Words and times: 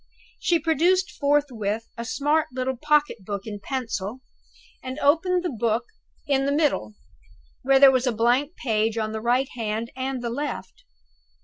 She 0.39 0.57
produced 0.57 1.11
forthwith 1.11 1.87
a 1.95 2.05
smart 2.05 2.47
little 2.53 2.75
pocket 2.75 3.23
book 3.23 3.45
and 3.45 3.61
pencil, 3.61 4.21
and 4.81 4.97
opened 4.97 5.43
the 5.43 5.51
book 5.51 5.85
in 6.25 6.47
the 6.47 6.51
middle, 6.51 6.95
where 7.61 7.77
there 7.79 7.91
was 7.91 8.07
a 8.07 8.11
blank 8.11 8.55
page 8.55 8.97
on 8.97 9.11
the 9.11 9.21
right 9.21 9.49
hand 9.55 9.91
and 9.95 10.23
the 10.23 10.31
left. 10.31 10.85